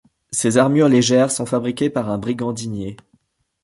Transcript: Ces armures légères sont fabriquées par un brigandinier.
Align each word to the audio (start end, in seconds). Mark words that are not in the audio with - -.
Ces 0.31 0.57
armures 0.57 0.89
légères 0.89 1.29
sont 1.29 1.45
fabriquées 1.45 1.91
par 1.91 2.09
un 2.09 2.17
brigandinier. 2.17 2.97